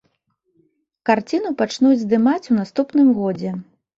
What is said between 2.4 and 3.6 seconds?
у наступным годзе.